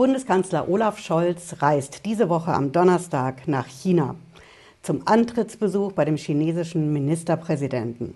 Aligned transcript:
Bundeskanzler 0.00 0.66
Olaf 0.66 0.98
Scholz 0.98 1.56
reist 1.58 2.06
diese 2.06 2.30
Woche 2.30 2.54
am 2.54 2.72
Donnerstag 2.72 3.46
nach 3.46 3.66
China 3.66 4.14
zum 4.80 5.02
Antrittsbesuch 5.04 5.92
bei 5.92 6.06
dem 6.06 6.16
chinesischen 6.16 6.90
Ministerpräsidenten. 6.90 8.14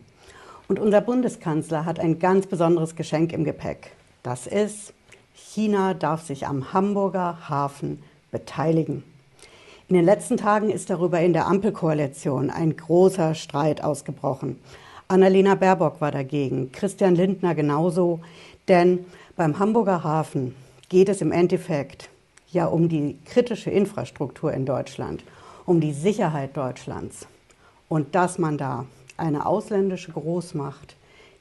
Und 0.67 0.79
unser 0.79 1.03
Bundeskanzler 1.03 1.85
hat 1.85 2.01
ein 2.01 2.19
ganz 2.19 2.47
besonderes 2.47 2.97
Geschenk 2.97 3.35
im 3.35 3.45
Gepäck. 3.45 3.91
Das 4.23 4.47
ist, 4.47 4.95
China 5.35 5.93
darf 5.93 6.23
sich 6.23 6.47
am 6.47 6.73
Hamburger 6.73 7.51
Hafen 7.51 8.03
beteiligen. 8.31 9.05
In 9.89 9.97
den 9.97 10.07
letzten 10.07 10.39
Tagen 10.39 10.71
ist 10.71 10.89
darüber 10.89 11.21
in 11.21 11.35
der 11.35 11.47
Ampelkoalition 11.47 12.49
ein 12.49 12.79
großer 12.79 13.35
Streit 13.35 13.85
ausgebrochen. 13.85 14.59
Annalena 15.07 15.55
Baerbock 15.55 16.01
war 16.01 16.13
dagegen, 16.13 16.73
Christian 16.73 17.15
Lindner 17.15 17.55
genauso, 17.55 18.21
denn 18.69 19.05
beim 19.37 19.59
Hamburger 19.59 20.03
Hafen 20.03 20.57
geht 20.95 21.09
es 21.09 21.21
im 21.21 21.33
Endeffekt 21.33 22.09
ja 22.53 22.67
um 22.67 22.89
die 22.89 23.19
kritische 23.25 23.69
Infrastruktur 23.69 24.53
in 24.53 24.65
Deutschland, 24.65 25.25
um 25.67 25.81
die 25.81 25.93
Sicherheit 25.93 26.57
Deutschlands. 26.57 27.27
Und 27.89 28.15
dass 28.15 28.39
man 28.39 28.59
da 28.59 28.87
eine 29.17 29.45
ausländische 29.45 30.13
Großmacht 30.13 30.95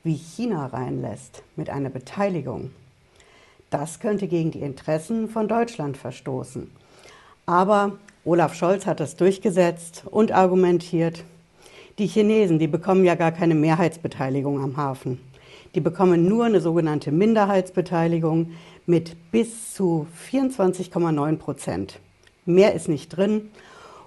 wie 0.03 0.15
China 0.15 0.65
reinlässt 0.65 1.43
mit 1.55 1.69
einer 1.69 1.91
Beteiligung, 1.91 2.71
das 3.69 3.99
könnte 3.99 4.27
gegen 4.27 4.49
die 4.49 4.61
Interessen 4.61 5.29
von 5.29 5.47
Deutschland 5.47 5.97
verstoßen. 5.97 6.71
Aber 7.45 7.91
Olaf 8.25 8.55
Scholz 8.55 8.87
hat 8.87 8.99
das 8.99 9.17
durchgesetzt 9.17 10.01
und 10.09 10.31
argumentiert, 10.31 11.23
die 11.99 12.07
Chinesen, 12.07 12.57
die 12.57 12.65
bekommen 12.65 13.05
ja 13.05 13.13
gar 13.13 13.31
keine 13.31 13.53
Mehrheitsbeteiligung 13.53 14.63
am 14.63 14.77
Hafen. 14.77 15.19
Die 15.75 15.81
bekommen 15.81 16.27
nur 16.27 16.45
eine 16.45 16.61
sogenannte 16.61 17.11
Minderheitsbeteiligung 17.11 18.51
mit 18.85 19.31
bis 19.31 19.73
zu 19.73 20.07
24,9 20.29 21.37
Prozent. 21.37 21.99
Mehr 22.45 22.73
ist 22.73 22.89
nicht 22.89 23.09
drin 23.09 23.49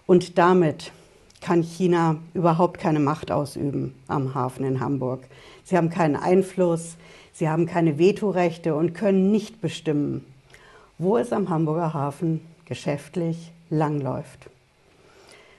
und 0.07 0.39
damit 0.39 0.93
kann 1.41 1.63
China 1.63 2.17
überhaupt 2.35 2.79
keine 2.79 3.01
Macht 3.01 3.31
ausüben 3.31 3.95
am 4.09 4.35
Hafen 4.35 4.65
in 4.65 4.81
Hamburg. 4.81 5.25
Sie 5.65 5.77
haben 5.77 5.91
keinen 5.91 6.17
Einfluss, 6.17 6.97
sie 7.33 7.49
haben 7.49 7.67
keine 7.67 7.99
Vetorechte 7.99 8.75
und 8.75 8.95
können 8.95 9.31
nicht 9.31 9.61
bestimmen, 9.61 10.25
wo 10.99 11.17
es 11.17 11.33
am 11.33 11.49
Hamburger 11.49 11.95
Hafen 11.95 12.41
geschäftlich 12.65 13.53
langläuft. 13.71 14.51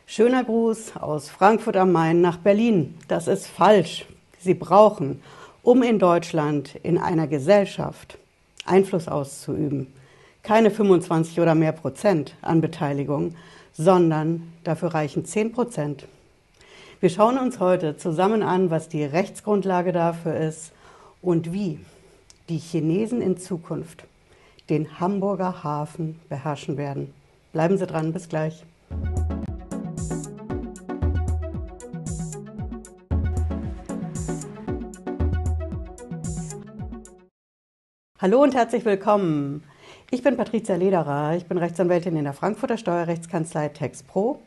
Schöner 0.05 0.43
Gruß 0.43 0.95
aus 0.95 1.29
Frankfurt 1.29 1.75
am 1.75 1.91
Main 1.91 2.21
nach 2.21 2.37
Berlin. 2.37 2.95
Das 3.09 3.27
ist 3.27 3.47
falsch. 3.47 4.05
Sie 4.39 4.53
brauchen, 4.53 5.21
um 5.67 5.83
in 5.83 5.99
Deutschland 5.99 6.75
in 6.81 6.97
einer 6.97 7.27
Gesellschaft 7.27 8.17
Einfluss 8.65 9.09
auszuüben, 9.09 9.87
keine 10.41 10.71
25 10.71 11.41
oder 11.41 11.55
mehr 11.55 11.73
Prozent 11.73 12.35
an 12.41 12.61
Beteiligung, 12.61 13.35
sondern 13.73 14.53
dafür 14.63 14.93
reichen 14.93 15.25
10 15.25 15.51
Prozent. 15.51 16.05
Wir 17.01 17.09
schauen 17.09 17.37
uns 17.37 17.59
heute 17.59 17.97
zusammen 17.97 18.43
an, 18.43 18.71
was 18.71 18.87
die 18.87 19.03
Rechtsgrundlage 19.03 19.91
dafür 19.91 20.37
ist 20.37 20.71
und 21.21 21.51
wie 21.51 21.81
die 22.47 22.59
Chinesen 22.59 23.21
in 23.21 23.35
Zukunft 23.35 24.05
den 24.69 25.01
Hamburger 25.01 25.65
Hafen 25.65 26.17
beherrschen 26.29 26.77
werden. 26.77 27.13
Bleiben 27.51 27.77
Sie 27.77 27.87
dran, 27.87 28.13
bis 28.13 28.29
gleich. 28.29 28.63
Hallo 38.19 38.41
und 38.41 38.55
herzlich 38.55 38.83
willkommen. 38.83 39.63
Ich 40.09 40.23
bin 40.23 40.37
Patricia 40.37 40.75
Lederer, 40.75 41.35
ich 41.37 41.45
bin 41.45 41.59
Rechtsanwältin 41.59 42.17
in 42.17 42.23
der 42.23 42.33
Frankfurter 42.33 42.79
Steuerrechtskanzlei 42.79 43.69
TexPro. 43.69 44.39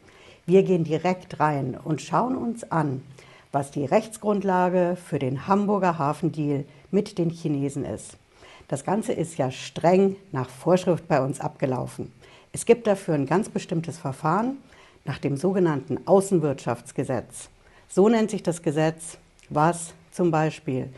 Wir 0.44 0.64
gehen 0.64 0.82
direkt 0.82 1.38
rein 1.38 1.78
und 1.84 2.02
schauen 2.02 2.36
uns 2.36 2.68
an, 2.72 3.00
was 3.52 3.70
die 3.70 3.84
Rechtsgrundlage 3.84 4.97
für 4.97 5.20
den 5.20 5.47
Hamburger 5.47 5.98
Hafendeal 5.98 6.64
mit 6.91 7.16
den 7.16 7.31
Chinesen 7.31 7.84
ist. 7.84 8.16
Das 8.66 8.84
Ganze 8.84 9.12
ist 9.12 9.38
ja 9.38 9.53
streng 9.53 10.16
nach 10.32 10.50
Vorschrift 10.50 11.06
bei 11.06 11.20
uns 11.20 11.38
abgelaufen. 11.38 12.10
Es 12.52 12.66
gibt 12.66 12.88
dafür 12.88 13.14
ein 13.14 13.26
ganz 13.26 13.50
bestimmtes 13.50 13.98
Verfahren 13.98 14.56
nach 15.04 15.19
dem 15.19 15.37
sogenannten 15.37 16.08
Außenwirtschaftsgesetz. 16.08 17.48
So 17.88 18.08
nennt 18.08 18.32
sich 18.32 18.42
das 18.42 18.62
Gesetz, 18.62 19.16
was 19.48 19.94
zum 20.10 20.32
Beispiel 20.32 20.88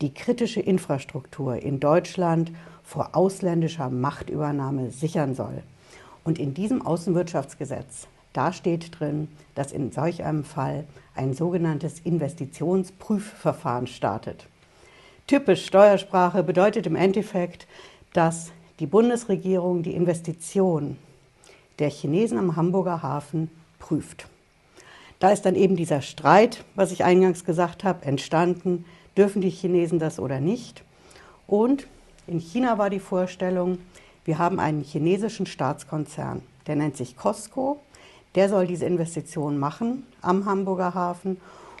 die 0.00 0.14
kritische 0.14 0.60
Infrastruktur 0.60 1.56
in 1.56 1.80
Deutschland 1.80 2.52
vor 2.82 3.10
ausländischer 3.12 3.90
Machtübernahme 3.90 4.90
sichern 4.90 5.34
soll. 5.34 5.62
Und 6.24 6.38
in 6.38 6.54
diesem 6.54 6.84
Außenwirtschaftsgesetz, 6.84 8.06
da 8.32 8.52
steht 8.52 8.98
drin, 8.98 9.28
dass 9.54 9.72
in 9.72 9.92
solch 9.92 10.22
einem 10.22 10.44
Fall 10.44 10.84
ein 11.14 11.34
sogenanntes 11.34 12.00
Investitionsprüfverfahren 12.00 13.86
startet. 13.86 14.46
Typisch 15.26 15.66
Steuersprache 15.66 16.42
bedeutet 16.42 16.86
im 16.86 16.96
Endeffekt, 16.96 17.66
dass 18.12 18.52
die 18.78 18.86
Bundesregierung 18.86 19.82
die 19.82 19.94
Investition 19.94 20.96
der 21.78 21.90
Chinesen 21.90 22.38
am 22.38 22.56
Hamburger 22.56 23.02
Hafen 23.02 23.50
prüft. 23.78 24.26
Da 25.18 25.30
ist 25.30 25.42
dann 25.42 25.54
eben 25.54 25.76
dieser 25.76 26.00
Streit, 26.00 26.64
was 26.74 26.92
ich 26.92 27.04
eingangs 27.04 27.44
gesagt 27.44 27.84
habe, 27.84 28.04
entstanden 28.06 28.84
dürfen 29.16 29.42
die 29.42 29.50
Chinesen 29.50 29.98
das 29.98 30.18
oder 30.18 30.40
nicht. 30.40 30.82
Und 31.46 31.86
in 32.26 32.38
China 32.38 32.78
war 32.78 32.90
die 32.90 33.00
Vorstellung, 33.00 33.78
wir 34.24 34.38
haben 34.38 34.60
einen 34.60 34.82
chinesischen 34.82 35.46
Staatskonzern, 35.46 36.42
der 36.66 36.76
nennt 36.76 36.96
sich 36.96 37.16
Costco, 37.16 37.80
der 38.34 38.48
soll 38.48 38.66
diese 38.66 38.86
Investition 38.86 39.58
machen 39.58 40.06
am 40.22 40.44
Hamburger 40.44 40.94
Hafen. 40.94 41.38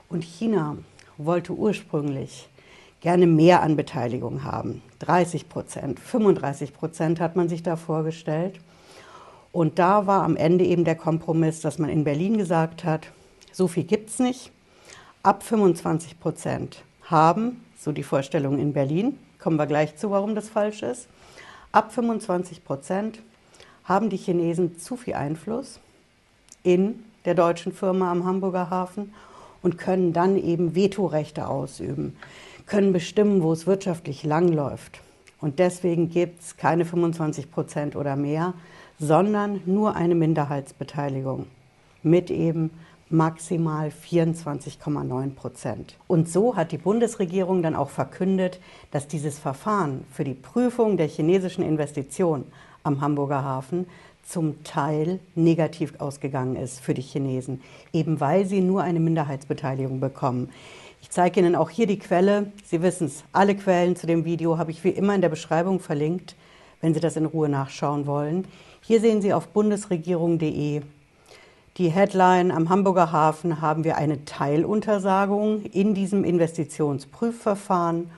Und 0.08 0.24
China 0.24 0.76
wollte 1.18 1.52
ursprünglich 1.52 2.48
gerne 3.00 3.26
mehr 3.26 3.62
an 3.62 3.76
Beteiligung 3.76 4.42
haben. 4.42 4.82
30 4.98 5.48
Prozent, 5.48 6.00
35 6.00 6.74
Prozent 6.74 7.20
hat 7.20 7.36
man 7.36 7.48
sich 7.48 7.62
da 7.62 7.76
vorgestellt. 7.76 8.60
Und 9.52 9.78
da 9.78 10.06
war 10.06 10.22
am 10.22 10.36
Ende 10.36 10.64
eben 10.64 10.84
der 10.84 10.96
Kompromiss, 10.96 11.60
dass 11.60 11.78
man 11.78 11.90
in 11.90 12.04
Berlin 12.04 12.38
gesagt 12.38 12.84
hat, 12.84 13.08
so 13.52 13.68
viel 13.68 13.84
gibt 13.84 14.10
es 14.10 14.18
nicht. 14.18 14.52
Ab 15.22 15.42
25 15.42 16.20
Prozent 16.20 16.82
haben, 17.10 17.64
so 17.78 17.92
die 17.92 18.02
Vorstellung 18.02 18.58
in 18.58 18.72
Berlin, 18.72 19.18
kommen 19.38 19.56
wir 19.56 19.66
gleich 19.66 19.96
zu, 19.96 20.10
warum 20.10 20.34
das 20.34 20.48
falsch 20.48 20.82
ist, 20.82 21.08
ab 21.72 21.92
25 21.92 22.64
Prozent 22.64 23.20
haben 23.84 24.10
die 24.10 24.16
Chinesen 24.16 24.78
zu 24.78 24.96
viel 24.96 25.14
Einfluss 25.14 25.80
in 26.62 27.02
der 27.24 27.34
deutschen 27.34 27.72
Firma 27.72 28.10
am 28.10 28.24
Hamburger 28.24 28.70
Hafen 28.70 29.12
und 29.62 29.78
können 29.78 30.12
dann 30.12 30.36
eben 30.36 30.74
Vetorechte 30.74 31.48
ausüben, 31.48 32.16
können 32.66 32.92
bestimmen, 32.92 33.42
wo 33.42 33.52
es 33.52 33.66
wirtschaftlich 33.66 34.24
langläuft. 34.24 35.00
Und 35.40 35.58
deswegen 35.58 36.10
gibt 36.10 36.40
es 36.42 36.56
keine 36.56 36.84
25 36.84 37.50
Prozent 37.50 37.96
oder 37.96 38.16
mehr, 38.16 38.54
sondern 38.98 39.62
nur 39.64 39.96
eine 39.96 40.14
Minderheitsbeteiligung 40.14 41.46
mit 42.02 42.30
eben 42.30 42.70
maximal 43.10 43.90
24,9 43.90 45.34
Prozent. 45.34 45.96
Und 46.06 46.28
so 46.28 46.56
hat 46.56 46.72
die 46.72 46.78
Bundesregierung 46.78 47.62
dann 47.62 47.74
auch 47.74 47.90
verkündet, 47.90 48.60
dass 48.92 49.08
dieses 49.08 49.38
Verfahren 49.38 50.04
für 50.12 50.24
die 50.24 50.34
Prüfung 50.34 50.96
der 50.96 51.08
chinesischen 51.08 51.64
Investition 51.64 52.44
am 52.84 53.00
Hamburger 53.00 53.42
Hafen 53.42 53.86
zum 54.24 54.62
Teil 54.62 55.18
negativ 55.34 55.94
ausgegangen 55.98 56.54
ist 56.54 56.80
für 56.80 56.94
die 56.94 57.02
Chinesen, 57.02 57.60
eben 57.92 58.20
weil 58.20 58.46
sie 58.46 58.60
nur 58.60 58.82
eine 58.82 59.00
Minderheitsbeteiligung 59.00 59.98
bekommen. 59.98 60.50
Ich 61.02 61.10
zeige 61.10 61.40
Ihnen 61.40 61.56
auch 61.56 61.70
hier 61.70 61.86
die 61.86 61.98
Quelle. 61.98 62.52
Sie 62.64 62.82
wissen 62.82 63.06
es, 63.06 63.24
alle 63.32 63.56
Quellen 63.56 63.96
zu 63.96 64.06
dem 64.06 64.24
Video 64.24 64.58
habe 64.58 64.70
ich 64.70 64.84
wie 64.84 64.90
immer 64.90 65.14
in 65.14 65.22
der 65.22 65.30
Beschreibung 65.30 65.80
verlinkt, 65.80 66.36
wenn 66.80 66.94
Sie 66.94 67.00
das 67.00 67.16
in 67.16 67.26
Ruhe 67.26 67.48
nachschauen 67.48 68.06
wollen. 68.06 68.46
Hier 68.82 69.00
sehen 69.00 69.20
Sie 69.22 69.32
auf 69.32 69.48
bundesregierung.de 69.48 70.82
die 71.76 71.88
Headline 71.88 72.50
am 72.50 72.68
Hamburger 72.68 73.12
Hafen 73.12 73.60
haben 73.60 73.84
wir 73.84 73.96
eine 73.96 74.24
Teiluntersagung 74.24 75.62
in 75.62 75.94
diesem 75.94 76.24
Investitionsprüfverfahren 76.24 78.10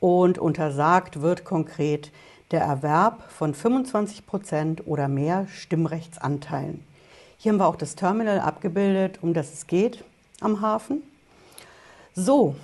und 0.00 0.38
untersagt 0.38 1.22
wird 1.22 1.44
konkret 1.44 2.10
der 2.50 2.62
Erwerb 2.62 3.30
von 3.30 3.54
25 3.54 4.26
Prozent 4.26 4.86
oder 4.86 5.06
mehr 5.06 5.46
Stimmrechtsanteilen. 5.46 6.82
Hier 7.38 7.52
haben 7.52 7.58
wir 7.58 7.68
auch 7.68 7.76
das 7.76 7.94
Terminal 7.94 8.40
abgebildet, 8.40 9.20
um 9.22 9.32
das 9.32 9.52
es 9.52 9.68
geht 9.68 10.02
am 10.40 10.60
Hafen. 10.60 11.02
So, 12.14 12.56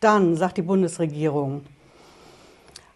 dann 0.00 0.36
sagt 0.36 0.58
die 0.58 0.62
Bundesregierung, 0.62 1.64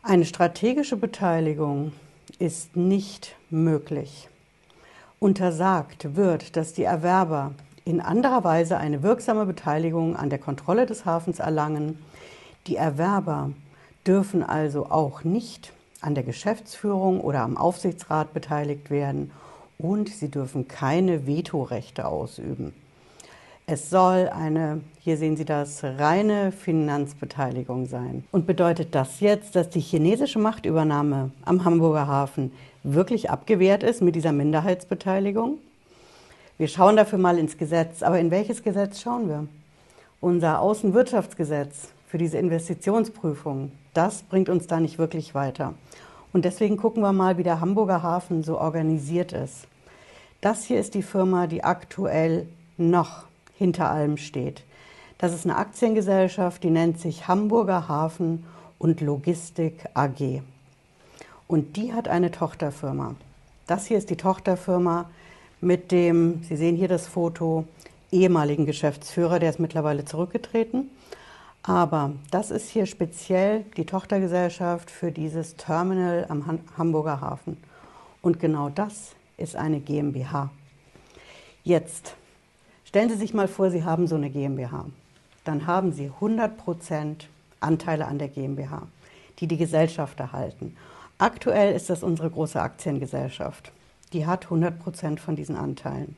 eine 0.03 0.27
strategische 0.27 0.97
Beteiligung 0.97 1.93
ist 2.39 2.77
nicht 2.77 3.35
möglich 3.49 4.28
untersagt 5.19 6.17
wird, 6.17 6.57
dass 6.57 6.73
die 6.73 6.85
Erwerber 6.85 7.53
in 7.85 8.01
anderer 8.01 8.45
Weise 8.45 8.77
eine 8.77 9.03
wirksame 9.03 9.47
Beteiligung 9.47 10.17
an 10.17 10.31
der 10.31 10.39
Kontrolle 10.39 10.87
des 10.87 11.05
Hafens 11.05 11.39
erlangen. 11.39 11.99
Die 12.67 12.77
Erwerber 12.77 13.51
dürfen 14.07 14.43
also 14.43 14.87
auch 14.87 15.25
nicht 15.25 15.73
an 16.01 16.15
der 16.15 16.25
Geschäftsführung 16.25 17.21
oder 17.21 17.41
am 17.41 17.57
Aufsichtsrat 17.57 18.33
beteiligt 18.33 18.91
werden 18.91 19.31
und 19.79 20.09
sie 20.09 20.31
dürfen 20.31 20.69
keine 20.69 21.27
Vetorechte 21.27 22.07
ausüben. 22.07 22.75
Es 23.71 23.91
soll 23.91 24.31
eine, 24.31 24.81
hier 24.99 25.19
sehen 25.19 25.37
Sie 25.37 25.45
das, 25.45 25.85
reine 25.85 26.53
Finanzbeteiligung 26.53 27.85
sein. 27.85 28.25
Und 28.31 28.47
bedeutet 28.47 28.95
das 28.95 29.21
jetzt, 29.21 29.57
dass 29.57 29.69
die 29.69 29.81
chinesische 29.81 30.39
Machtübernahme 30.39 31.33
am 31.45 31.65
Hamburger 31.67 32.07
Hafen 32.07 32.51
wirklich 32.95 33.31
abgewehrt 33.31 33.83
ist 33.83 34.03
mit 34.03 34.15
dieser 34.15 34.33
Minderheitsbeteiligung? 34.33 35.59
Wir 36.59 36.69
schauen 36.69 36.97
dafür 36.97 37.19
mal 37.19 37.39
ins 37.39 37.57
Gesetz. 37.57 38.03
Aber 38.03 38.19
in 38.19 38.31
welches 38.31 38.63
Gesetz 38.63 39.01
schauen 39.01 39.29
wir? 39.29 39.47
Unser 40.21 40.61
Außenwirtschaftsgesetz 40.61 41.91
für 42.09 42.19
diese 42.19 42.39
Investitionsprüfung, 42.39 43.71
das 43.95 44.23
bringt 44.23 44.49
uns 44.49 44.67
da 44.67 44.81
nicht 44.81 44.99
wirklich 44.99 45.35
weiter. 45.35 45.75
Und 46.33 46.45
deswegen 46.45 46.77
gucken 46.77 47.03
wir 47.03 47.13
mal, 47.13 47.39
wie 47.39 47.43
der 47.43 47.61
Hamburger 47.61 48.03
Hafen 48.03 48.43
so 48.43 48.59
organisiert 48.59 49.33
ist. 49.33 49.67
Das 50.41 50.65
hier 50.65 50.81
ist 50.81 50.95
die 50.95 51.03
Firma, 51.03 51.47
die 51.47 51.65
aktuell 51.65 52.47
noch 52.77 53.25
hinter 53.57 53.91
allem 53.91 54.17
steht. 54.17 54.63
Das 55.19 55.35
ist 55.35 55.45
eine 55.45 55.57
Aktiengesellschaft, 55.57 56.63
die 56.63 56.71
nennt 56.71 57.01
sich 57.01 57.27
Hamburger 57.29 57.89
Hafen 57.89 58.45
und 58.79 59.01
Logistik 59.01 59.85
AG. 59.95 60.43
Und 61.49 61.77
die 61.77 61.93
hat 61.93 62.07
eine 62.07 62.31
Tochterfirma. 62.31 63.17
Das 63.67 63.87
hier 63.87 63.99
ist 63.99 64.11
die 64.11 64.17
Tochterfirma 64.17 65.11
mit 65.61 65.91
dem, 65.91 66.45
Sie 66.45 66.57
sehen 66.57 66.77
hier 66.77 66.87
das 66.87 67.09
Foto, 67.09 67.65
ehemaligen 68.13 68.65
Geschäftsführer, 68.65 69.41
der 69.41 69.51
ist 69.51 69.59
mittlerweile 69.59 70.05
zurückgetreten. 70.05 70.89
Aber 71.65 72.13
das 72.31 72.53
ist 72.53 72.71
hier 72.71 72.87
speziell 72.87 73.65
die 73.77 73.85
Tochtergesellschaft 73.85 74.91
für 74.91 75.11
dieses 75.11 75.57
Terminal 75.57 76.27
am 76.29 76.61
Hamburger 76.79 77.21
Hafen. 77.21 77.57
Und 78.23 78.39
genau 78.39 78.69
das 78.69 79.17
ist 79.37 79.57
eine 79.57 79.81
GmbH. 79.81 80.51
Jetzt 81.65 82.15
Stellen 82.89 83.11
Sie 83.11 83.17
sich 83.17 83.35
mal 83.35 83.49
vor, 83.49 83.71
Sie 83.71 83.85
haben 83.85 84.07
so 84.07 84.15
eine 84.15 84.31
GmbH. 84.31 84.87
Dann 85.45 85.67
haben 85.67 85.93
Sie 85.93 86.11
100% 86.23 87.17
Anteile 87.61 88.07
an 88.07 88.19
der 88.19 88.29
GmbH, 88.29 88.89
die 89.41 89.47
die 89.47 89.59
Gesellschaft 89.59 90.19
erhalten. 90.19 90.75
Aktuell 91.19 91.75
ist 91.75 91.91
das 91.91 92.05
unsere 92.05 92.31
große 92.31 92.63
Aktiengesellschaft. 92.63 93.73
Die 94.13 94.27
hat 94.27 94.47
100% 94.47 95.19
von 95.19 95.35
diesen 95.35 95.57
Anteilen. 95.57 96.15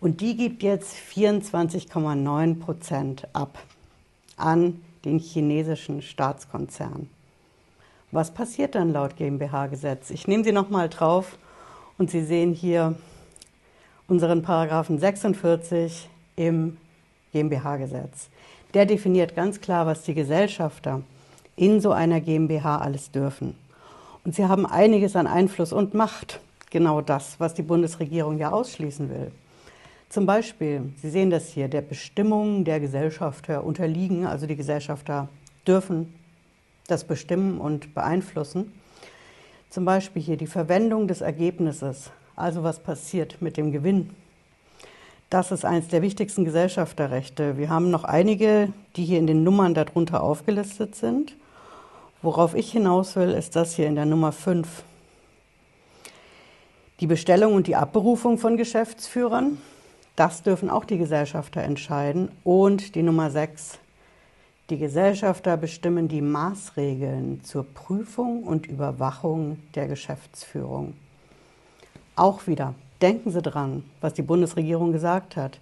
Und 0.00 0.20
die 0.20 0.36
gibt 0.36 0.62
jetzt 0.62 0.94
24,9% 0.94 3.24
ab 3.32 3.58
an 4.36 4.82
den 5.06 5.18
chinesischen 5.18 6.02
Staatskonzern. 6.02 7.08
Was 8.12 8.32
passiert 8.32 8.74
dann 8.74 8.92
laut 8.92 9.16
GmbH-Gesetz? 9.16 10.10
Ich 10.10 10.28
nehme 10.28 10.44
Sie 10.44 10.52
nochmal 10.52 10.90
drauf 10.90 11.38
und 11.96 12.10
Sie 12.10 12.22
sehen 12.22 12.52
hier 12.52 12.96
unseren 14.08 14.42
Paragraphen 14.42 14.98
46 14.98 16.10
im 16.36 16.76
GmbH-Gesetz. 17.32 18.28
Der 18.74 18.84
definiert 18.84 19.34
ganz 19.34 19.62
klar, 19.62 19.86
was 19.86 20.02
die 20.02 20.14
Gesellschafter 20.14 21.02
in 21.56 21.80
so 21.80 21.92
einer 21.92 22.20
GmbH 22.20 22.78
alles 22.78 23.10
dürfen. 23.10 23.56
Und 24.26 24.34
sie 24.34 24.46
haben 24.46 24.66
einiges 24.66 25.14
an 25.14 25.28
Einfluss 25.28 25.72
und 25.72 25.94
Macht. 25.94 26.40
Genau 26.70 27.00
das, 27.00 27.38
was 27.38 27.54
die 27.54 27.62
Bundesregierung 27.62 28.38
ja 28.38 28.50
ausschließen 28.50 29.08
will. 29.08 29.30
Zum 30.08 30.26
Beispiel, 30.26 30.92
Sie 31.00 31.10
sehen 31.10 31.30
das 31.30 31.50
hier, 31.50 31.68
der 31.68 31.80
Bestimmung 31.80 32.64
der 32.64 32.80
Gesellschafter 32.80 33.62
unterliegen, 33.62 34.26
also 34.26 34.48
die 34.48 34.56
Gesellschafter 34.56 35.28
dürfen 35.64 36.12
das 36.88 37.04
bestimmen 37.04 37.60
und 37.60 37.94
beeinflussen. 37.94 38.72
Zum 39.70 39.84
Beispiel 39.84 40.20
hier 40.20 40.36
die 40.36 40.48
Verwendung 40.48 41.06
des 41.06 41.20
Ergebnisses 41.20 42.10
also 42.34 42.64
was 42.64 42.80
passiert 42.80 43.40
mit 43.40 43.56
dem 43.56 43.70
Gewinn. 43.70 44.10
Das 45.30 45.52
ist 45.52 45.64
eines 45.64 45.86
der 45.86 46.02
wichtigsten 46.02 46.44
Gesellschafterrechte. 46.44 47.58
Wir 47.58 47.68
haben 47.68 47.92
noch 47.92 48.02
einige, 48.02 48.72
die 48.96 49.04
hier 49.04 49.20
in 49.20 49.28
den 49.28 49.44
Nummern 49.44 49.72
darunter 49.72 50.20
aufgelistet 50.20 50.96
sind. 50.96 51.36
Worauf 52.22 52.54
ich 52.54 52.72
hinaus 52.72 53.16
will, 53.16 53.30
ist 53.30 53.56
das 53.56 53.74
hier 53.74 53.86
in 53.86 53.94
der 53.94 54.06
Nummer 54.06 54.32
5. 54.32 54.82
Die 57.00 57.06
Bestellung 57.06 57.54
und 57.54 57.66
die 57.66 57.76
Abberufung 57.76 58.38
von 58.38 58.56
Geschäftsführern, 58.56 59.58
das 60.16 60.42
dürfen 60.42 60.70
auch 60.70 60.86
die 60.86 60.96
Gesellschafter 60.96 61.62
entscheiden. 61.62 62.30
Und 62.42 62.94
die 62.94 63.02
Nummer 63.02 63.30
6. 63.30 63.78
Die 64.70 64.78
Gesellschafter 64.78 65.56
bestimmen 65.58 66.08
die 66.08 66.22
Maßregeln 66.22 67.44
zur 67.44 67.64
Prüfung 67.64 68.42
und 68.42 68.66
Überwachung 68.66 69.58
der 69.74 69.86
Geschäftsführung. 69.86 70.94
Auch 72.16 72.46
wieder, 72.46 72.74
denken 73.02 73.30
Sie 73.30 73.42
dran, 73.42 73.84
was 74.00 74.14
die 74.14 74.22
Bundesregierung 74.22 74.90
gesagt 74.90 75.36
hat. 75.36 75.60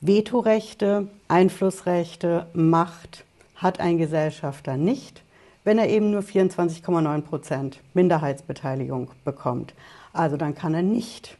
Vetorechte, 0.00 1.06
Einflussrechte, 1.28 2.46
Macht 2.54 3.24
hat 3.54 3.78
ein 3.78 3.98
Gesellschafter 3.98 4.76
nicht, 4.76 5.22
wenn 5.66 5.78
er 5.78 5.88
eben 5.88 6.12
nur 6.12 6.20
24,9 6.20 7.22
Prozent 7.22 7.80
Minderheitsbeteiligung 7.92 9.10
bekommt. 9.24 9.74
Also 10.12 10.36
dann 10.36 10.54
kann 10.54 10.74
er 10.74 10.82
nicht 10.82 11.38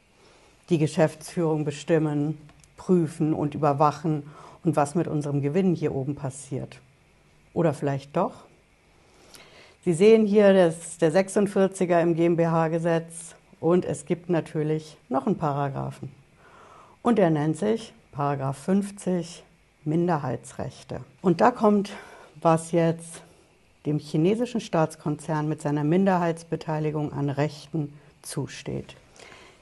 die 0.69 0.78
Geschäftsführung 0.78 1.64
bestimmen, 1.64 2.37
prüfen 2.76 3.32
und 3.32 3.55
überwachen 3.55 4.25
und 4.64 4.75
was 4.75 4.96
mit 4.96 5.06
unserem 5.06 5.43
Gewinn 5.43 5.76
hier 5.76 5.94
oben 5.94 6.17
passiert. 6.17 6.81
Oder 7.55 7.73
vielleicht 7.73 8.17
doch? 8.17 8.32
Sie 9.84 9.93
sehen 9.93 10.26
hier, 10.26 10.52
das 10.52 10.99
der 10.99 11.12
46er 11.12 12.02
im 12.02 12.17
GmbH-Gesetz 12.17 13.37
und 13.61 13.84
es 13.84 14.06
gibt 14.06 14.29
natürlich 14.29 14.96
noch 15.08 15.29
einen 15.29 15.38
Paragraphen. 15.38 16.11
Und 17.00 17.19
der 17.19 17.31
nennt 17.31 17.58
sich 17.58 17.93
Paragraph 18.11 18.58
50 18.58 19.44
Minderheitsrechte. 19.84 21.02
Und 21.22 21.40
da 21.40 21.52
kommt, 21.52 21.93
was 22.43 22.72
jetzt 22.72 23.22
dem 23.86 23.98
chinesischen 23.98 24.60
Staatskonzern 24.60 25.48
mit 25.48 25.62
seiner 25.62 25.84
Minderheitsbeteiligung 25.84 27.12
an 27.12 27.30
Rechten 27.30 27.94
zusteht. 28.22 28.96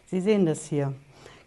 Sie 0.07 0.21
sehen 0.21 0.47
das 0.47 0.65
hier. 0.65 0.95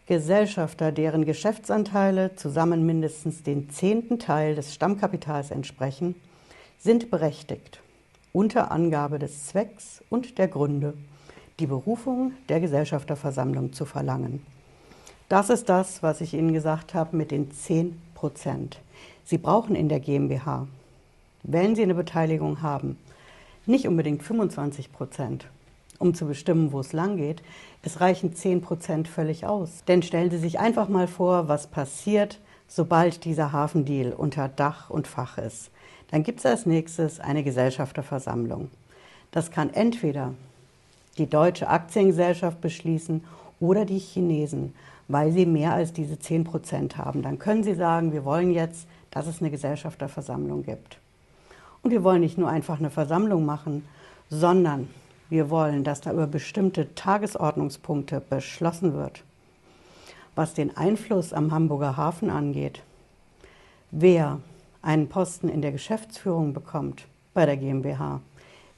Gesellschafter, 0.05 0.93
deren 0.93 1.25
Geschäftsanteile 1.25 2.35
zusammen 2.35 2.85
mindestens 2.85 3.43
den 3.43 3.69
zehnten 3.69 4.19
Teil 4.19 4.55
des 4.55 4.73
Stammkapitals 4.73 5.51
entsprechen, 5.51 6.15
sind 6.77 7.11
berechtigt, 7.11 7.81
unter 8.31 8.71
Angabe 8.71 9.19
des 9.19 9.47
Zwecks 9.47 10.01
und 10.09 10.37
der 10.37 10.47
Gründe 10.47 10.93
die 11.59 11.67
Berufung 11.67 12.33
der 12.49 12.61
Gesellschafterversammlung 12.61 13.73
zu 13.73 13.85
verlangen. 13.85 14.45
Das 15.27 15.49
ist 15.49 15.67
das, 15.67 16.03
was 16.03 16.21
ich 16.21 16.33
Ihnen 16.33 16.53
gesagt 16.53 16.93
habe 16.93 17.17
mit 17.17 17.31
den 17.31 17.51
10 17.51 17.99
Prozent. 18.13 18.79
Sie 19.25 19.37
brauchen 19.37 19.75
in 19.75 19.89
der 19.89 19.99
GmbH, 19.99 20.67
wenn 21.47 21.75
Sie 21.75 21.81
eine 21.81 21.95
Beteiligung 21.95 22.61
haben, 22.61 22.97
nicht 23.65 23.87
unbedingt 23.87 24.21
25 24.21 24.91
Prozent, 24.91 25.47
um 25.97 26.13
zu 26.13 26.25
bestimmen, 26.25 26.71
wo 26.71 26.79
es 26.81 26.93
lang 26.93 27.17
geht. 27.17 27.41
Es 27.83 28.01
reichen 28.01 28.35
10 28.35 28.61
Prozent 28.61 29.07
völlig 29.07 29.45
aus. 29.45 29.83
Denn 29.87 30.03
stellen 30.03 30.29
Sie 30.29 30.37
sich 30.37 30.59
einfach 30.59 30.89
mal 30.89 31.07
vor, 31.07 31.47
was 31.47 31.67
passiert, 31.67 32.39
sobald 32.67 33.23
dieser 33.23 33.53
Hafendeal 33.53 34.13
unter 34.13 34.49
Dach 34.49 34.89
und 34.89 35.07
Fach 35.07 35.37
ist. 35.37 35.71
Dann 36.11 36.23
gibt 36.23 36.39
es 36.39 36.45
als 36.45 36.65
nächstes 36.65 37.19
eine 37.19 37.43
Gesellschafterversammlung. 37.43 38.69
Das 39.31 39.49
kann 39.49 39.73
entweder 39.73 40.33
die 41.17 41.29
deutsche 41.29 41.69
Aktiengesellschaft 41.69 42.61
beschließen 42.61 43.23
oder 43.59 43.85
die 43.85 43.99
Chinesen, 43.99 44.73
weil 45.07 45.31
sie 45.31 45.45
mehr 45.45 45.73
als 45.73 45.93
diese 45.93 46.19
10 46.19 46.43
Prozent 46.43 46.97
haben. 46.97 47.21
Dann 47.21 47.39
können 47.39 47.63
sie 47.63 47.75
sagen, 47.75 48.11
wir 48.11 48.25
wollen 48.25 48.51
jetzt, 48.51 48.87
dass 49.11 49.27
es 49.27 49.41
eine 49.41 49.49
Gesellschafterversammlung 49.49 50.63
gibt. 50.63 50.99
Und 51.81 51.91
wir 51.91 52.03
wollen 52.03 52.21
nicht 52.21 52.37
nur 52.37 52.49
einfach 52.49 52.79
eine 52.79 52.89
Versammlung 52.89 53.45
machen, 53.45 53.87
sondern 54.29 54.89
wir 55.29 55.49
wollen, 55.49 55.83
dass 55.83 56.01
da 56.01 56.11
über 56.11 56.27
bestimmte 56.27 56.93
Tagesordnungspunkte 56.95 58.21
beschlossen 58.21 58.93
wird. 58.93 59.23
Was 60.35 60.53
den 60.53 60.75
Einfluss 60.77 61.33
am 61.33 61.51
Hamburger 61.51 61.97
Hafen 61.97 62.29
angeht, 62.29 62.81
wer 63.91 64.39
einen 64.81 65.09
Posten 65.09 65.49
in 65.49 65.61
der 65.61 65.71
Geschäftsführung 65.71 66.53
bekommt 66.53 67.05
bei 67.33 67.45
der 67.45 67.57
GmbH, 67.57 68.21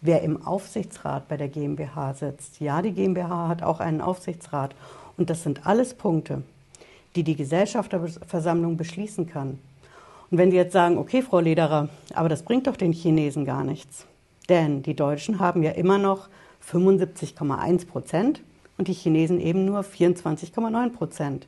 wer 0.02 0.22
im 0.22 0.46
Aufsichtsrat 0.46 1.28
bei 1.28 1.38
der 1.38 1.50
GmbH 1.50 2.14
sitzt. 2.14 2.60
Ja, 2.60 2.82
die 2.82 2.94
GmbH 2.94 3.48
hat 3.48 3.64
auch 3.64 3.80
einen 3.80 4.02
Aufsichtsrat. 4.02 4.76
Und 5.18 5.30
das 5.30 5.44
sind 5.44 5.68
alles 5.68 5.94
Punkte, 5.94 6.44
die 7.16 7.24
die 7.24 7.36
Gesellschafterversammlung 7.36 8.78
beschließen 8.78 9.28
kann. 9.28 9.60
Und 10.32 10.38
wenn 10.38 10.52
Sie 10.52 10.58
jetzt 10.58 10.74
sagen, 10.74 10.98
okay, 10.98 11.22
Frau 11.22 11.40
Lederer, 11.40 11.90
aber 12.14 12.30
das 12.30 12.44
bringt 12.44 12.68
doch 12.68 12.78
den 12.78 12.94
Chinesen 12.94 13.46
gar 13.46 13.64
nichts. 13.64 14.06
Denn 14.48 14.84
die 14.84 14.96
Deutschen 14.96 15.40
haben 15.40 15.64
ja 15.64 15.72
immer 15.72 15.98
noch 15.98 16.30
75,1 16.72 17.88
Prozent 17.88 18.42
und 18.78 18.88
die 18.88 18.94
Chinesen 18.94 19.40
eben 19.40 19.66
nur 19.66 19.82
24,9 19.82 20.90
Prozent. 20.92 21.48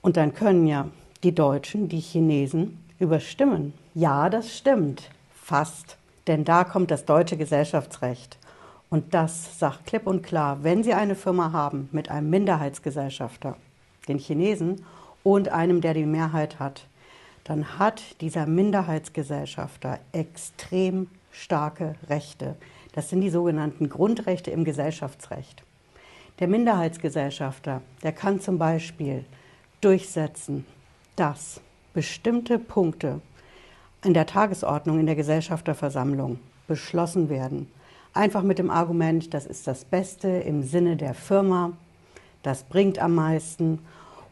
Und 0.00 0.16
dann 0.16 0.34
können 0.34 0.66
ja 0.66 0.88
die 1.22 1.34
Deutschen 1.34 1.88
die 1.88 2.00
Chinesen 2.00 2.78
überstimmen. 2.98 3.72
Ja, 3.94 4.28
das 4.28 4.56
stimmt. 4.56 5.10
Fast 5.34 5.96
denn 6.26 6.44
da 6.44 6.64
kommt 6.64 6.90
das 6.90 7.04
deutsche 7.04 7.36
Gesellschaftsrecht 7.36 8.38
Und 8.90 9.12
das 9.12 9.58
sagt 9.58 9.86
klipp 9.86 10.06
und 10.06 10.22
klar, 10.22 10.62
wenn 10.62 10.82
Sie 10.82 10.94
eine 10.94 11.16
Firma 11.16 11.52
haben 11.52 11.88
mit 11.90 12.10
einem 12.10 12.30
Minderheitsgesellschafter, 12.30 13.56
den 14.08 14.18
Chinesen, 14.18 14.84
und 15.22 15.48
einem, 15.48 15.80
der 15.80 15.94
die 15.94 16.04
Mehrheit 16.04 16.60
hat, 16.60 16.86
dann 17.44 17.78
hat 17.78 18.20
dieser 18.20 18.46
Minderheitsgesellschafter 18.46 20.00
extrem 20.12 21.08
starke 21.30 21.94
Rechte. 22.08 22.56
Das 22.92 23.10
sind 23.10 23.20
die 23.20 23.30
sogenannten 23.30 23.88
Grundrechte 23.88 24.50
im 24.50 24.64
Gesellschaftsrecht. 24.64 25.62
Der 26.40 26.48
Minderheitsgesellschafter, 26.48 27.82
der 28.02 28.12
kann 28.12 28.40
zum 28.40 28.58
Beispiel 28.58 29.24
durchsetzen, 29.80 30.64
dass 31.16 31.60
bestimmte 31.92 32.58
Punkte 32.58 33.20
in 34.04 34.14
der 34.14 34.26
Tagesordnung 34.26 34.98
in 34.98 35.06
der 35.06 35.14
Gesellschafterversammlung 35.14 36.40
beschlossen 36.66 37.28
werden. 37.28 37.70
Einfach 38.12 38.42
mit 38.42 38.58
dem 38.58 38.70
Argument, 38.70 39.34
das 39.34 39.46
ist 39.46 39.66
das 39.66 39.84
Beste 39.84 40.28
im 40.28 40.62
Sinne 40.62 40.96
der 40.96 41.14
Firma, 41.14 41.72
das 42.42 42.64
bringt 42.64 42.98
am 42.98 43.14
meisten. 43.14 43.80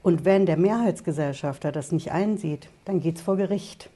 Und 0.03 0.25
wenn 0.25 0.47
der 0.47 0.57
Mehrheitsgesellschafter 0.57 1.71
das 1.71 1.93
nicht 1.93 2.11
einsieht, 2.11 2.69
dann 2.85 3.01
geht 3.01 3.17
es 3.17 3.23
vor 3.23 3.37
Gericht. 3.37 3.89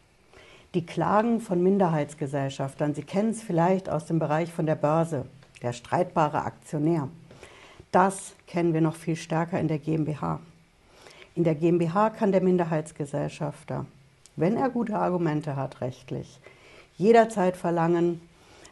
Die 0.75 0.87
Klagen 0.87 1.41
von 1.41 1.63
Minderheitsgesellschaftern, 1.63 2.95
Sie 2.95 3.03
kennen 3.03 3.31
es 3.31 3.43
vielleicht 3.43 3.89
aus 3.89 4.07
dem 4.07 4.19
Bereich 4.19 4.53
von 4.53 4.67
der 4.67 4.77
Börse, 4.77 5.27
der 5.63 5.73
streitbare 5.73 6.45
Aktionär. 6.45 7.09
Das 7.91 8.35
kennen 8.47 8.75
wir 8.75 8.81
noch 8.81 8.95
viel 8.95 9.17
stärker 9.17 9.59
in 9.59 9.69
der 9.69 9.79
GmbH. 9.79 10.41
In 11.35 11.45
der 11.45 11.55
GmbH 11.55 12.11
kann 12.11 12.31
der 12.31 12.43
Minderheitsgesellschafter, 12.43 13.87
wenn 14.37 14.57
er 14.57 14.69
gute 14.69 14.97
Argumente 14.97 15.57
hat 15.57 15.81
rechtlich, 15.81 16.39
jederzeit 16.99 17.57
verlangen, 17.57 18.21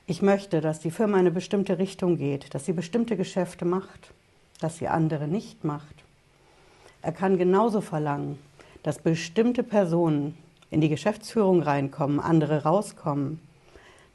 ich 0.06 0.20
möchte, 0.20 0.60
dass 0.60 0.80
die 0.80 0.90
Firma 0.90 1.14
in 1.14 1.20
eine 1.20 1.30
bestimmte 1.30 1.78
Richtung 1.78 2.16
geht, 2.18 2.54
dass 2.54 2.66
sie 2.66 2.74
bestimmte 2.74 3.16
Geschäfte 3.16 3.64
macht, 3.64 4.12
dass 4.60 4.76
sie 4.76 4.88
andere 4.88 5.26
nicht 5.26 5.64
macht. 5.64 6.03
Er 7.04 7.12
kann 7.12 7.36
genauso 7.36 7.82
verlangen, 7.82 8.38
dass 8.82 8.98
bestimmte 8.98 9.62
Personen 9.62 10.38
in 10.70 10.80
die 10.80 10.88
Geschäftsführung 10.88 11.60
reinkommen, 11.60 12.18
andere 12.18 12.62
rauskommen. 12.62 13.40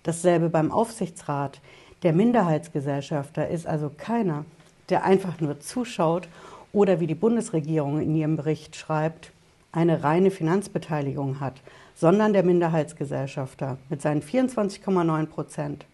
Dasselbe 0.02 0.50
beim 0.50 0.72
Aufsichtsrat. 0.72 1.62
Der 2.02 2.14
Minderheitsgesellschafter 2.14 3.48
ist 3.48 3.68
also 3.68 3.92
keiner, 3.96 4.44
der 4.90 5.04
einfach 5.04 5.40
nur 5.40 5.60
zuschaut 5.60 6.28
oder 6.74 7.00
wie 7.00 7.06
die 7.06 7.14
Bundesregierung 7.14 8.02
in 8.02 8.16
ihrem 8.16 8.38
Bericht 8.38 8.76
schreibt, 8.76 9.34
eine 9.72 10.04
reine 10.04 10.32
Finanzbeteiligung 10.32 11.40
hat, 11.40 11.62
sondern 11.94 12.34
der 12.34 12.42
Minderheitsgesellschafter 12.42 13.78
mit 13.90 14.02
seinen 14.02 14.24
24,9 14.24 15.28
Prozent. 15.28 15.86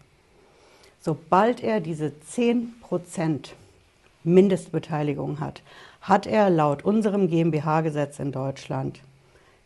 Sobald 1.02 1.62
er 1.62 1.80
diese 1.80 2.18
10 2.20 2.80
Prozent 2.80 3.54
Mindestbeteiligung 4.24 5.40
hat, 5.40 5.62
hat 6.06 6.26
er 6.26 6.50
laut 6.50 6.84
unserem 6.84 7.28
GmbH-Gesetz 7.28 8.18
in 8.18 8.32
Deutschland 8.32 9.00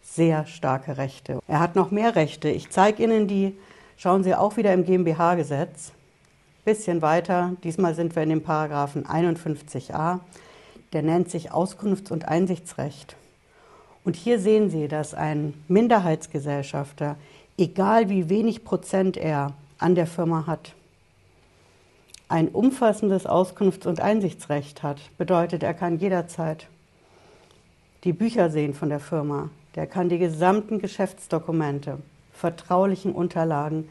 sehr 0.03 0.47
starke 0.47 0.97
Rechte. 0.97 1.39
Er 1.47 1.61
hat 1.61 1.77
noch 1.77 1.91
mehr 1.91 2.17
Rechte. 2.17 2.49
Ich 2.49 2.71
zeige 2.71 3.03
Ihnen 3.05 3.29
die. 3.29 3.55
Schauen 3.97 4.25
Sie 4.25 4.35
auch 4.35 4.57
wieder 4.57 4.73
im 4.73 4.85
GmbH-Gesetz 4.85 5.93
bisschen 6.65 7.03
weiter. 7.03 7.57
Diesmal 7.65 7.95
sind 7.95 8.15
wir 8.15 8.23
in 8.23 8.29
dem 8.29 8.43
Paragraphen 8.43 9.05
51a. 9.05 10.21
Der 10.93 11.03
nennt 11.03 11.31
sich 11.31 11.53
Auskunfts- 11.53 12.13
und 12.13 12.29
Einsichtsrecht. 12.29 13.17
Und 14.05 14.17
hier 14.17 14.39
sehen 14.39 14.71
Sie, 14.71 14.89
dass 14.89 15.15
ein 15.15 15.55
Minderheitsgesellschafter, 15.69 17.17
egal 17.59 18.09
wie 18.09 18.29
wenig 18.29 18.65
Prozent 18.65 19.17
er 19.17 19.53
an 19.79 19.95
der 19.95 20.07
Firma 20.07 20.47
hat, 20.47 20.75
ein 22.31 22.49
umfassendes 22.49 23.27
Auskunfts- 23.27 23.89
und 23.89 24.01
Einsichtsrecht 24.01 24.85
hat. 24.85 25.01
Bedeutet, 25.19 25.65
er 25.65 25.75
kann 25.75 25.99
jederzeit 25.99 26.69
die 28.05 28.13
Bücher 28.13 28.51
sehen 28.51 28.73
von 28.73 28.89
der 28.89 29.01
Firma. 29.01 29.51
Der 29.75 29.89
kann 29.89 30.09
die 30.09 30.19
gesamten 30.19 30.79
Geschäftsdokumente, 30.79 31.99
vertraulichen 32.33 33.13
Unterlagen 33.13 33.89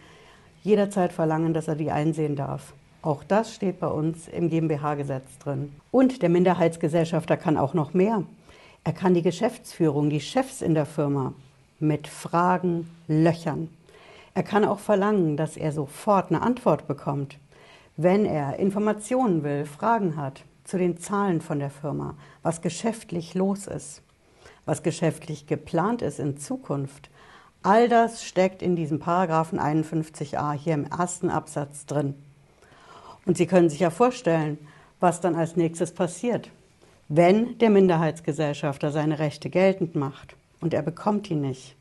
jederzeit 0.63 1.11
verlangen, 1.11 1.53
dass 1.53 1.67
er 1.67 1.75
die 1.75 1.91
einsehen 1.91 2.37
darf. 2.37 2.73
Auch 3.01 3.25
das 3.25 3.53
steht 3.53 3.79
bei 3.79 3.87
uns 3.87 4.29
im 4.29 4.49
GmbH-Gesetz 4.49 5.37
drin. 5.39 5.73
Und 5.91 6.21
der 6.21 6.29
Minderheitsgesellschafter 6.29 7.35
kann 7.35 7.57
auch 7.57 7.73
noch 7.73 7.93
mehr. 7.93 8.23
Er 8.85 8.93
kann 8.93 9.13
die 9.13 9.21
Geschäftsführung, 9.21 10.09
die 10.09 10.21
Chefs 10.21 10.61
in 10.61 10.75
der 10.75 10.85
Firma 10.85 11.33
mit 11.79 12.07
Fragen 12.07 12.89
löchern. 13.07 13.69
Er 14.33 14.43
kann 14.43 14.63
auch 14.63 14.79
verlangen, 14.79 15.35
dass 15.35 15.57
er 15.57 15.73
sofort 15.73 16.31
eine 16.31 16.41
Antwort 16.41 16.87
bekommt, 16.87 17.37
wenn 18.01 18.25
er 18.25 18.57
Informationen 18.59 19.43
will, 19.43 19.65
Fragen 19.65 20.15
hat 20.15 20.43
zu 20.63 20.77
den 20.77 20.97
Zahlen 20.97 21.41
von 21.41 21.59
der 21.59 21.69
Firma, 21.69 22.15
was 22.43 22.61
geschäftlich 22.61 23.33
los 23.33 23.67
ist, 23.67 24.01
was 24.65 24.83
geschäftlich 24.83 25.47
geplant 25.47 26.01
ist 26.01 26.19
in 26.19 26.37
Zukunft, 26.37 27.09
All 27.61 27.89
das 27.89 28.23
steckt 28.23 28.61
in 28.61 28.77
diesem 28.77 28.99
Paragraphen 28.99 29.59
51a 29.59 30.53
hier 30.53 30.75
im 30.75 30.85
ersten 30.85 31.29
Absatz 31.29 31.85
drin. 31.85 32.15
Und 33.25 33.35
Sie 33.35 33.47
können 33.47 33.69
sich 33.69 33.81
ja 33.81 33.89
vorstellen, 33.89 34.57
was 35.01 35.19
dann 35.19 35.35
als 35.35 35.57
nächstes 35.57 35.93
passiert. 35.93 36.49
Wenn 37.09 37.57
der 37.57 37.69
Minderheitsgesellschafter 37.69 38.91
seine 38.91 39.19
Rechte 39.19 39.49
geltend 39.49 39.95
macht 39.95 40.37
und 40.61 40.73
er 40.73 40.83
bekommt 40.83 41.27
die 41.27 41.35
nicht, 41.35 41.75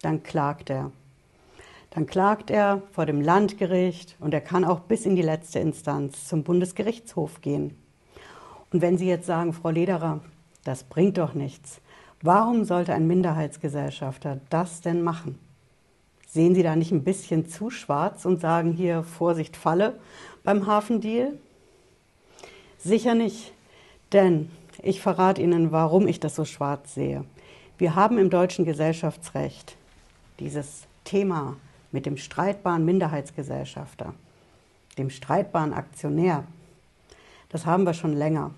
dann 0.00 0.22
klagt 0.22 0.70
er. 0.70 0.90
Dann 1.90 2.06
klagt 2.06 2.50
er 2.50 2.82
vor 2.92 3.06
dem 3.06 3.20
Landgericht 3.20 4.16
und 4.20 4.32
er 4.32 4.40
kann 4.40 4.64
auch 4.64 4.80
bis 4.80 5.06
in 5.06 5.16
die 5.16 5.22
letzte 5.22 5.58
Instanz 5.58 6.28
zum 6.28 6.44
Bundesgerichtshof 6.44 7.40
gehen. 7.40 7.76
Und 8.72 8.80
wenn 8.80 8.96
Sie 8.96 9.08
jetzt 9.08 9.26
sagen, 9.26 9.52
Frau 9.52 9.70
Lederer, 9.70 10.20
das 10.64 10.84
bringt 10.84 11.18
doch 11.18 11.34
nichts, 11.34 11.80
Warum 12.22 12.64
sollte 12.64 12.92
ein 12.92 13.06
Minderheitsgesellschafter 13.06 14.40
das 14.50 14.82
denn 14.82 15.02
machen? 15.02 15.38
Sehen 16.28 16.54
Sie 16.54 16.62
da 16.62 16.76
nicht 16.76 16.92
ein 16.92 17.02
bisschen 17.02 17.48
zu 17.48 17.70
schwarz 17.70 18.26
und 18.26 18.40
sagen 18.40 18.72
hier 18.72 19.02
Vorsicht 19.02 19.56
Falle 19.56 19.98
beim 20.44 20.66
Hafendeal? 20.66 21.32
Sicher 22.76 23.14
nicht, 23.14 23.52
denn 24.12 24.50
ich 24.82 25.00
verrate 25.00 25.40
Ihnen, 25.40 25.72
warum 25.72 26.06
ich 26.06 26.20
das 26.20 26.36
so 26.36 26.44
schwarz 26.44 26.94
sehe. 26.94 27.24
Wir 27.78 27.94
haben 27.94 28.18
im 28.18 28.28
deutschen 28.28 28.66
Gesellschaftsrecht 28.66 29.76
dieses 30.38 30.82
Thema 31.04 31.56
mit 31.92 32.06
dem 32.06 32.16
streitbaren 32.16 32.84
Minderheitsgesellschafter, 32.84 34.14
dem 34.98 35.10
streitbaren 35.10 35.72
Aktionär. 35.72 36.44
Das 37.48 37.66
haben 37.66 37.84
wir 37.84 37.94
schon 37.94 38.12
länger. 38.12 38.52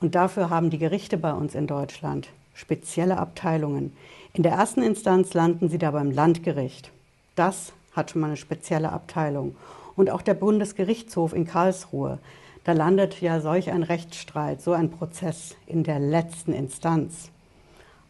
Und 0.00 0.14
dafür 0.14 0.50
haben 0.50 0.70
die 0.70 0.78
Gerichte 0.78 1.16
bei 1.16 1.32
uns 1.32 1.54
in 1.54 1.66
Deutschland 1.66 2.28
spezielle 2.54 3.18
Abteilungen. 3.18 3.96
In 4.32 4.42
der 4.42 4.52
ersten 4.52 4.82
Instanz 4.82 5.34
landen 5.34 5.68
sie 5.68 5.78
da 5.78 5.90
beim 5.90 6.10
Landgericht. 6.10 6.90
Das 7.34 7.72
hat 7.92 8.10
schon 8.10 8.20
mal 8.20 8.28
eine 8.28 8.36
spezielle 8.36 8.92
Abteilung. 8.92 9.56
Und 9.94 10.10
auch 10.10 10.22
der 10.22 10.34
Bundesgerichtshof 10.34 11.32
in 11.32 11.46
Karlsruhe. 11.46 12.18
Da 12.64 12.72
landet 12.72 13.20
ja 13.20 13.40
solch 13.40 13.70
ein 13.70 13.82
Rechtsstreit, 13.82 14.60
so 14.60 14.72
ein 14.72 14.90
Prozess 14.90 15.56
in 15.66 15.84
der 15.84 16.00
letzten 16.00 16.52
Instanz. 16.52 17.30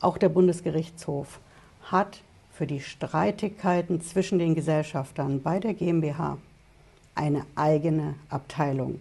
Auch 0.01 0.19
der 0.19 0.29
Bundesgerichtshof 0.29 1.41
hat 1.83 2.23
für 2.57 2.67
die 2.67 2.81
Streitigkeiten 2.81 4.01
zwischen 4.01 4.39
den 4.39 4.55
Gesellschaftern 4.55 5.43
bei 5.43 5.61
der 5.61 5.75
GmbH 5.75 6.39
eine 7.15 7.45
eigene 7.55 8.15
Abteilung, 8.31 9.01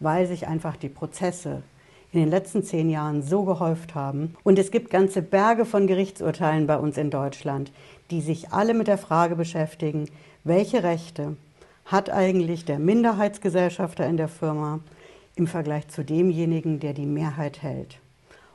weil 0.00 0.26
sich 0.26 0.46
einfach 0.48 0.76
die 0.76 0.88
Prozesse 0.88 1.62
in 2.12 2.20
den 2.20 2.30
letzten 2.30 2.62
zehn 2.62 2.88
Jahren 2.88 3.22
so 3.22 3.44
gehäuft 3.44 3.94
haben. 3.94 4.36
Und 4.42 4.58
es 4.58 4.70
gibt 4.70 4.90
ganze 4.90 5.20
Berge 5.20 5.66
von 5.66 5.86
Gerichtsurteilen 5.86 6.66
bei 6.66 6.78
uns 6.78 6.96
in 6.96 7.10
Deutschland, 7.10 7.72
die 8.10 8.22
sich 8.22 8.52
alle 8.52 8.72
mit 8.72 8.86
der 8.86 8.98
Frage 8.98 9.36
beschäftigen, 9.36 10.06
welche 10.44 10.82
Rechte 10.82 11.36
hat 11.84 12.08
eigentlich 12.08 12.64
der 12.64 12.78
Minderheitsgesellschafter 12.78 14.06
in 14.06 14.16
der 14.16 14.28
Firma 14.28 14.80
im 15.36 15.46
Vergleich 15.46 15.88
zu 15.88 16.04
demjenigen, 16.04 16.80
der 16.80 16.94
die 16.94 17.06
Mehrheit 17.06 17.60
hält. 17.60 17.98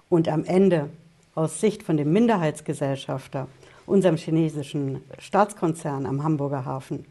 Und 0.09 0.27
am 0.27 0.43
Ende, 0.45 0.89
aus 1.35 1.61
Sicht 1.61 1.83
von 1.83 1.97
dem 1.97 2.11
Minderheitsgesellschafter, 2.11 3.47
unserem 3.89 4.17
chinesischen 4.17 5.01
Staatskonzern 5.17 6.05
am 6.05 6.24
Hamburger 6.24 6.65
Hafen, 6.65 7.05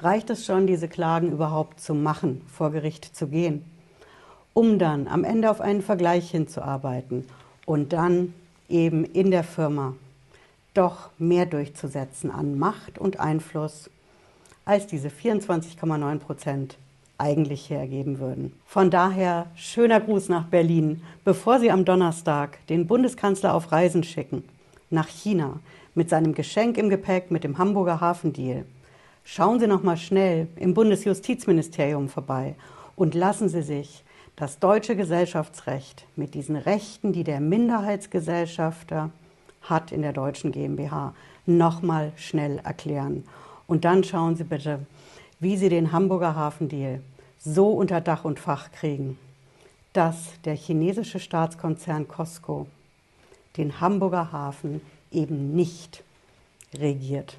reicht 0.00 0.30
es 0.30 0.44
schon, 0.44 0.66
diese 0.66 0.88
Klagen 0.88 1.32
überhaupt 1.32 1.80
zu 1.80 1.94
machen, 1.94 2.42
vor 2.46 2.70
Gericht 2.70 3.16
zu 3.16 3.28
gehen 3.28 3.64
um 4.56 4.78
dann 4.78 5.06
am 5.06 5.22
Ende 5.22 5.50
auf 5.50 5.60
einen 5.60 5.82
Vergleich 5.82 6.30
hinzuarbeiten 6.30 7.26
und 7.66 7.92
dann 7.92 8.32
eben 8.70 9.04
in 9.04 9.30
der 9.30 9.44
Firma 9.44 9.92
doch 10.72 11.10
mehr 11.18 11.44
durchzusetzen 11.44 12.30
an 12.30 12.58
Macht 12.58 12.98
und 12.98 13.20
Einfluss, 13.20 13.90
als 14.64 14.86
diese 14.86 15.08
24,9 15.08 16.18
Prozent 16.20 16.78
eigentlich 17.18 17.68
hergeben 17.68 18.18
würden. 18.18 18.54
Von 18.64 18.90
daher 18.90 19.44
schöner 19.56 20.00
Gruß 20.00 20.30
nach 20.30 20.46
Berlin, 20.46 21.02
bevor 21.22 21.58
Sie 21.60 21.70
am 21.70 21.84
Donnerstag 21.84 22.66
den 22.68 22.86
Bundeskanzler 22.86 23.52
auf 23.52 23.72
Reisen 23.72 24.04
schicken, 24.04 24.42
nach 24.90 25.08
China, 25.08 25.60
mit 25.94 26.10
seinem 26.10 26.34
Geschenk 26.34 26.76
im 26.76 26.90
Gepäck 26.90 27.30
mit 27.30 27.44
dem 27.44 27.58
Hamburger 27.58 28.00
Hafendeal. 28.00 28.66
Schauen 29.24 29.58
Sie 29.58 29.66
noch 29.66 29.82
mal 29.82 29.96
schnell 29.96 30.48
im 30.56 30.74
Bundesjustizministerium 30.74 32.08
vorbei 32.08 32.54
und 32.94 33.14
lassen 33.14 33.48
Sie 33.48 33.62
sich 33.62 34.04
das 34.36 34.58
deutsche 34.58 34.94
Gesellschaftsrecht 34.94 36.06
mit 36.14 36.34
diesen 36.34 36.56
Rechten, 36.56 37.12
die 37.12 37.24
der 37.24 37.40
Minderheitsgesellschafter 37.40 39.10
hat 39.62 39.92
in 39.92 40.02
der 40.02 40.12
deutschen 40.12 40.52
GmbH, 40.52 41.14
noch 41.46 41.82
mal 41.82 42.12
schnell 42.16 42.58
erklären. 42.58 43.24
Und 43.66 43.84
dann 43.84 44.04
schauen 44.04 44.36
Sie 44.36 44.44
bitte, 44.44 44.80
wie 45.40 45.56
Sie 45.56 45.70
den 45.70 45.92
Hamburger 45.92 46.36
Hafendeal 46.36 47.00
so 47.38 47.70
unter 47.70 48.00
Dach 48.00 48.24
und 48.24 48.38
Fach 48.38 48.70
kriegen, 48.70 49.18
dass 49.92 50.40
der 50.44 50.54
chinesische 50.54 51.18
Staatskonzern 51.18 52.06
Costco 52.06 52.66
den 53.56 53.80
Hamburger 53.80 54.32
Hafen 54.32 54.80
eben 55.10 55.54
nicht 55.54 56.02
regiert. 56.74 57.36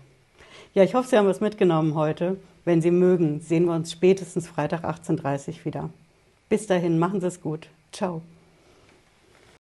Ja, 0.73 0.83
ich 0.83 0.95
hoffe, 0.95 1.09
Sie 1.09 1.17
haben 1.17 1.27
was 1.27 1.41
mitgenommen 1.41 1.95
heute. 1.95 2.37
Wenn 2.65 2.81
Sie 2.81 2.91
mögen, 2.91 3.39
sehen 3.41 3.65
wir 3.65 3.73
uns 3.73 3.91
spätestens 3.91 4.47
Freitag 4.47 4.83
18.30 4.83 5.59
Uhr 5.59 5.65
wieder. 5.65 5.89
Bis 6.49 6.67
dahin, 6.67 6.99
machen 6.99 7.21
Sie 7.21 7.27
es 7.27 7.41
gut. 7.41 7.67
Ciao. 7.91 8.21